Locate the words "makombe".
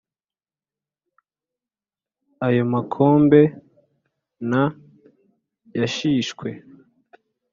2.73-3.41